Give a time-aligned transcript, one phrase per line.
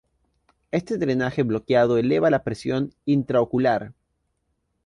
[0.71, 3.93] Este drenaje bloqueado eleva la presión intraocular.